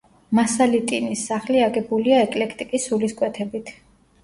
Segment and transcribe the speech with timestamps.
[0.37, 3.75] მასალიტინის სახლი აგებულია ეკლექტიკის სულისკვეთებით.